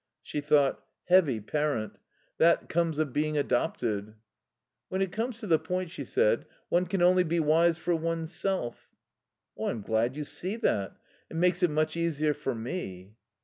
[0.23, 1.99] She thought: "Heavy parent.
[2.39, 4.15] That comes of being adopted."
[4.89, 8.89] "When it comes to the point," she said, "one can only be wise for oneself."
[9.63, 10.95] "I'm glad you see that.
[11.29, 13.13] It makes it much easier for me."